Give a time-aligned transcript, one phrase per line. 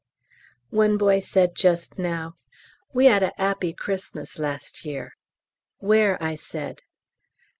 [0.71, 2.35] One boy said just now,
[2.91, 5.13] "We 'ad a 'appy Xmas last year."
[5.77, 6.79] "Where?" I said.